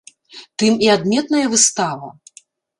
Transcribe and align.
Тым 0.63 0.73
і 0.87 0.89
адметная 0.95 1.45
выстава. 1.53 2.13